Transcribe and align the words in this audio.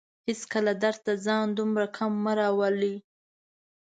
هيڅکله 0.27 0.73
درد 0.83 0.99
ته 1.05 1.13
ځان 1.25 1.45
دومره 1.57 1.85
کم 1.97 2.11
مه 2.23 2.33
راولئ 2.39 2.95